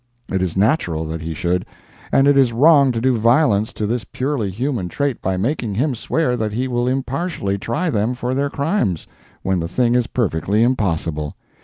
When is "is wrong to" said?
2.35-2.99